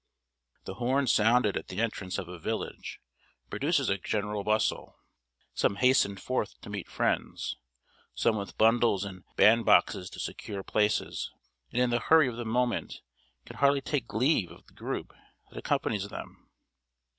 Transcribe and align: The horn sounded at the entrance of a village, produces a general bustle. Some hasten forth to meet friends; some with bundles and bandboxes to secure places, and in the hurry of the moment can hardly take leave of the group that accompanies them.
The 0.63 0.73
horn 0.73 1.05
sounded 1.05 1.55
at 1.55 1.67
the 1.67 1.79
entrance 1.79 2.17
of 2.17 2.27
a 2.27 2.39
village, 2.39 2.99
produces 3.51 3.87
a 3.87 3.99
general 3.99 4.43
bustle. 4.43 4.97
Some 5.53 5.75
hasten 5.75 6.17
forth 6.17 6.59
to 6.61 6.71
meet 6.71 6.89
friends; 6.89 7.57
some 8.15 8.35
with 8.35 8.57
bundles 8.57 9.05
and 9.05 9.23
bandboxes 9.37 10.09
to 10.13 10.19
secure 10.19 10.63
places, 10.63 11.29
and 11.71 11.79
in 11.83 11.91
the 11.91 11.99
hurry 11.99 12.27
of 12.27 12.37
the 12.37 12.45
moment 12.45 13.01
can 13.45 13.57
hardly 13.57 13.79
take 13.81 14.11
leave 14.11 14.49
of 14.49 14.65
the 14.65 14.73
group 14.73 15.13
that 15.51 15.57
accompanies 15.59 16.07
them. 16.09 16.49